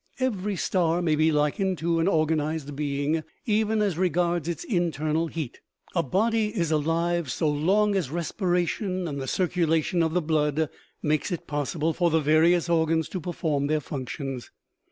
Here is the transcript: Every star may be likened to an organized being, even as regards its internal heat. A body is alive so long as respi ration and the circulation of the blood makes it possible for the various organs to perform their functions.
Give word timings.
Every 0.19 0.55
star 0.55 0.99
may 1.03 1.15
be 1.15 1.31
likened 1.31 1.77
to 1.77 1.99
an 1.99 2.07
organized 2.07 2.75
being, 2.75 3.23
even 3.45 3.83
as 3.83 3.99
regards 3.99 4.47
its 4.49 4.63
internal 4.63 5.27
heat. 5.27 5.61
A 5.93 6.01
body 6.01 6.47
is 6.57 6.71
alive 6.71 7.31
so 7.31 7.47
long 7.47 7.93
as 7.93 8.09
respi 8.09 8.51
ration 8.51 9.07
and 9.07 9.21
the 9.21 9.27
circulation 9.27 10.01
of 10.01 10.15
the 10.15 10.19
blood 10.23 10.69
makes 11.03 11.31
it 11.31 11.45
possible 11.45 11.93
for 11.93 12.09
the 12.09 12.19
various 12.19 12.67
organs 12.67 13.07
to 13.09 13.21
perform 13.21 13.67
their 13.67 13.79
functions. 13.79 14.49